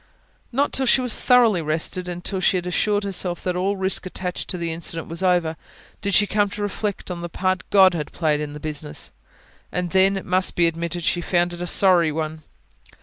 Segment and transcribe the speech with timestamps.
[0.51, 4.07] Not till she was thoroughly rested, and till she had assured herself that all risk
[4.07, 5.55] attaching to the incident was over,
[6.01, 9.11] did she come to reflect on the part God had played in the business.
[9.71, 12.41] And then, it must be admitted, she found it a sorry one.